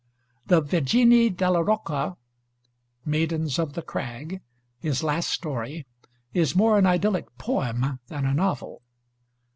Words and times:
The 0.47 0.61
'Vergini 0.63 1.29
della 1.29 1.61
Rocca' 1.63 2.17
(Maidens 3.05 3.59
of 3.59 3.73
the 3.73 3.83
Crag), 3.83 4.41
his 4.79 5.03
last 5.03 5.29
story, 5.29 5.85
is 6.33 6.55
more 6.55 6.79
an 6.79 6.87
idyllic 6.87 7.27
poem 7.37 7.99
than 8.07 8.25
a 8.25 8.33
novel. 8.33 8.81